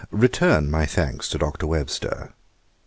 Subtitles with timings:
[0.09, 1.67] 'Return my thanks to Dr.
[1.67, 2.33] Webster.